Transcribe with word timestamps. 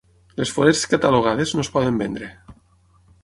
Les 0.39 0.53
forests 0.55 0.87
catalogades 0.93 1.53
no 1.59 1.65
es 1.65 1.71
poden 1.75 2.01
vendre. 2.05 2.31